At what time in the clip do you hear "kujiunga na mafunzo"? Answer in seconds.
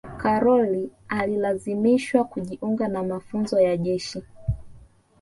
2.23-3.59